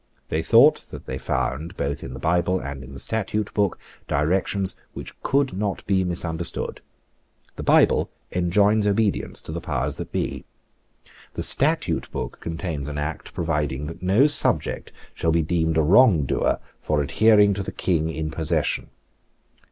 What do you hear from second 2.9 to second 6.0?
the Statute Book, directions which could not